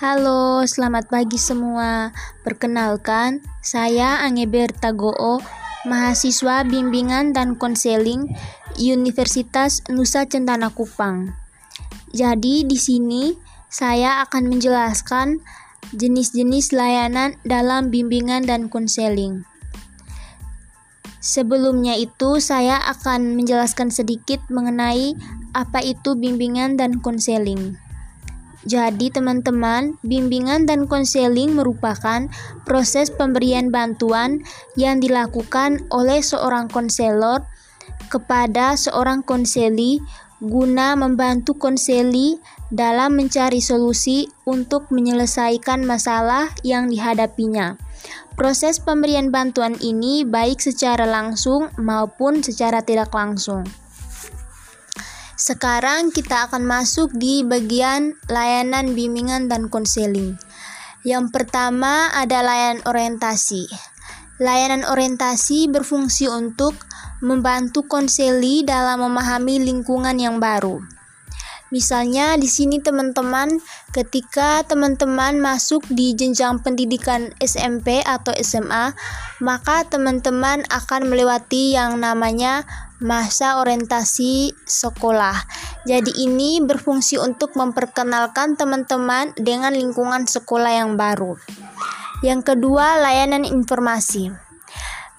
[0.00, 2.08] Halo, selamat pagi semua.
[2.40, 5.44] Perkenalkan, saya Angeberta Goo,
[5.84, 8.32] mahasiswa bimbingan dan konseling
[8.80, 11.36] Universitas Nusa Cendana Kupang.
[12.16, 13.36] Jadi di sini
[13.68, 15.44] saya akan menjelaskan
[15.92, 19.44] jenis-jenis layanan dalam bimbingan dan konseling.
[21.20, 25.12] Sebelumnya itu saya akan menjelaskan sedikit mengenai
[25.52, 27.76] apa itu bimbingan dan konseling.
[28.68, 32.28] Jadi, teman-teman, bimbingan dan konseling merupakan
[32.68, 34.44] proses pemberian bantuan
[34.76, 37.48] yang dilakukan oleh seorang konselor
[38.12, 40.02] kepada seorang konseli
[40.40, 42.40] guna membantu konseli
[42.72, 47.76] dalam mencari solusi untuk menyelesaikan masalah yang dihadapinya.
[48.40, 53.68] Proses pemberian bantuan ini baik secara langsung maupun secara tidak langsung.
[55.40, 60.36] Sekarang kita akan masuk di bagian layanan bimbingan dan konseling.
[61.00, 63.64] Yang pertama ada layanan orientasi.
[64.36, 66.76] Layanan orientasi berfungsi untuk
[67.24, 70.99] membantu konseli dalam memahami lingkungan yang baru.
[71.70, 73.62] Misalnya di sini teman-teman
[73.94, 78.90] ketika teman-teman masuk di jenjang pendidikan SMP atau SMA,
[79.38, 82.66] maka teman-teman akan melewati yang namanya
[82.98, 85.46] masa orientasi sekolah.
[85.86, 91.38] Jadi ini berfungsi untuk memperkenalkan teman-teman dengan lingkungan sekolah yang baru.
[92.20, 94.49] Yang kedua, layanan informasi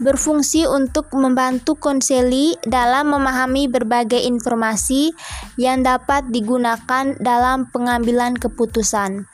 [0.01, 5.13] berfungsi untuk membantu konseli dalam memahami berbagai informasi
[5.61, 9.29] yang dapat digunakan dalam pengambilan keputusan.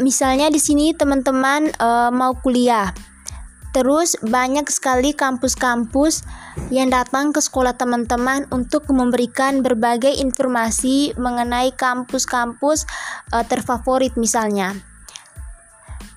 [0.00, 2.92] Misalnya di sini teman-teman e, mau kuliah.
[3.72, 6.28] Terus banyak sekali kampus-kampus
[6.68, 12.84] yang datang ke sekolah teman-teman untuk memberikan berbagai informasi mengenai kampus-kampus
[13.32, 14.91] e, terfavorit misalnya.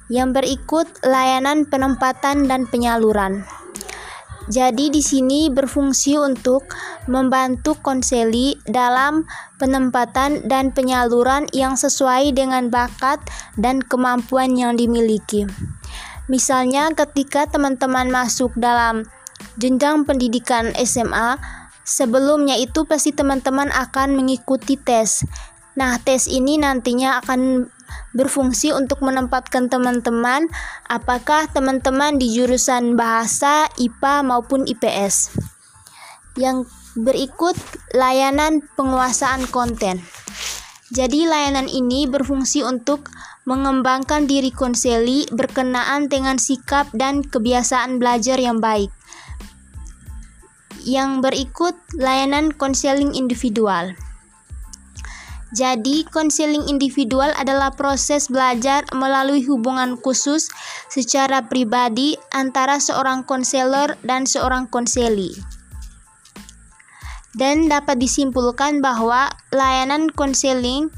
[0.06, 3.46] Yang berikut layanan penempatan dan penyaluran.
[4.46, 6.70] Jadi di sini berfungsi untuk
[7.10, 9.26] membantu konseli dalam
[9.58, 13.18] penempatan dan penyaluran yang sesuai dengan bakat
[13.58, 15.50] dan kemampuan yang dimiliki.
[16.30, 19.10] Misalnya ketika teman-teman masuk dalam
[19.58, 21.42] jenjang pendidikan SMA,
[21.82, 25.26] sebelumnya itu pasti teman-teman akan mengikuti tes.
[25.76, 27.68] Nah, tes ini nantinya akan
[28.16, 30.48] berfungsi untuk menempatkan teman-teman
[30.88, 35.36] apakah teman-teman di jurusan bahasa, IPA maupun IPS.
[36.40, 37.60] Yang berikut
[37.92, 40.00] layanan penguasaan konten.
[40.96, 43.12] Jadi layanan ini berfungsi untuk
[43.44, 48.90] mengembangkan diri konseli berkenaan dengan sikap dan kebiasaan belajar yang baik.
[50.86, 53.98] Yang berikut layanan konseling individual.
[55.56, 60.52] Jadi, konseling individual adalah proses belajar melalui hubungan khusus
[60.92, 65.32] secara pribadi antara seorang konselor dan seorang konseli.
[67.40, 70.92] Dan dapat disimpulkan bahwa layanan konseling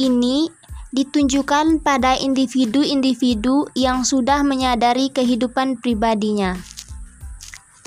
[0.00, 0.48] ini
[0.96, 6.56] ditunjukkan pada individu-individu yang sudah menyadari kehidupan pribadinya.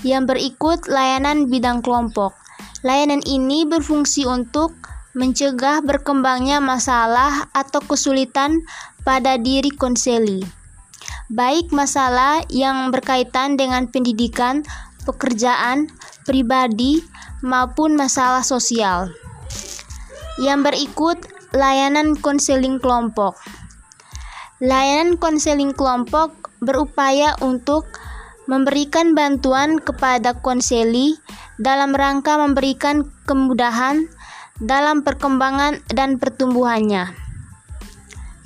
[0.06, 2.38] Yang berikut layanan bidang kelompok.
[2.86, 4.76] Layanan ini berfungsi untuk
[5.14, 8.66] mencegah berkembangnya masalah atau kesulitan
[9.06, 10.42] pada diri konseli,
[11.30, 14.66] baik masalah yang berkaitan dengan pendidikan,
[15.06, 15.90] pekerjaan,
[16.26, 17.06] pribadi,
[17.46, 19.12] maupun masalah sosial.
[20.42, 21.18] Yang berikut,
[21.54, 23.38] layanan konseling kelompok.
[24.64, 27.86] Layanan konseling kelompok berupaya untuk
[28.48, 31.20] memberikan bantuan kepada konseli
[31.60, 34.08] dalam rangka memberikan kemudahan
[34.64, 37.12] dalam perkembangan dan pertumbuhannya.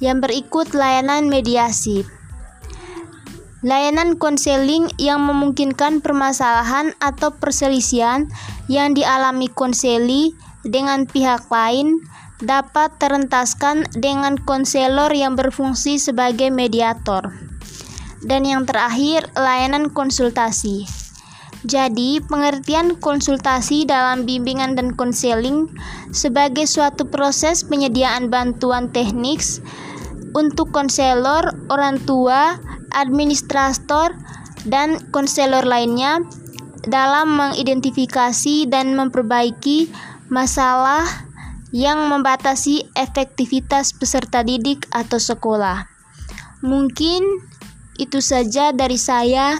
[0.01, 2.01] Yang berikut layanan mediasi.
[3.61, 8.29] Layanan konseling yang memungkinkan permasalahan atau perselisihan
[8.69, 12.01] yang dialami konseli dengan pihak lain
[12.37, 17.33] dapat terentaskan dengan konselor yang berfungsi sebagai mediator.
[18.21, 21.06] Dan yang terakhir, layanan konsultasi.
[21.67, 25.67] Jadi, pengertian konsultasi dalam bimbingan dan konseling
[26.15, 29.43] sebagai suatu proses penyediaan bantuan teknik
[30.31, 32.55] untuk konselor, orang tua,
[32.95, 34.15] administrator,
[34.63, 36.23] dan konselor lainnya
[36.87, 39.91] dalam mengidentifikasi dan memperbaiki
[40.31, 41.03] masalah
[41.75, 45.83] yang membatasi efektivitas peserta didik atau sekolah.
[46.63, 47.21] Mungkin
[47.99, 49.59] itu saja dari saya.